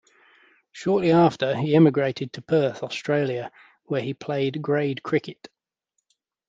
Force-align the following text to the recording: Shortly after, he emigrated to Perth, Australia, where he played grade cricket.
Shortly 0.71 1.11
after, 1.11 1.55
he 1.55 1.75
emigrated 1.75 2.33
to 2.33 2.41
Perth, 2.41 2.81
Australia, 2.81 3.51
where 3.85 4.01
he 4.01 4.15
played 4.15 4.59
grade 4.63 5.03
cricket. 5.03 5.47